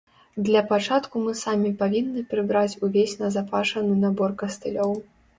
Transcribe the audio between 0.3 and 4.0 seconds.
Для пачатку мы самі павінны прыбраць увесь назапашаны